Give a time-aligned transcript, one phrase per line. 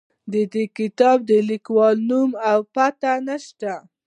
[0.31, 3.73] د دې کتاب د لیکوال نوم او پته نه شته.